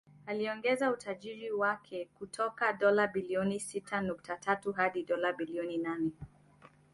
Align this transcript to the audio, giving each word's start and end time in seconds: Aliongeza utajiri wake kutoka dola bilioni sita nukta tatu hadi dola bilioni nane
Aliongeza 0.25 0.91
utajiri 0.91 1.51
wake 1.51 2.09
kutoka 2.13 2.73
dola 2.73 3.07
bilioni 3.07 3.59
sita 3.59 4.01
nukta 4.01 4.37
tatu 4.37 4.71
hadi 4.73 5.03
dola 5.03 5.33
bilioni 5.33 5.77
nane 5.77 6.11